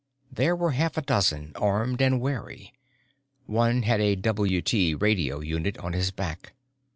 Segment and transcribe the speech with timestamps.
[0.31, 2.73] There were half a dozen, armed and wary.
[3.45, 6.53] One had a WT radio unit on his back.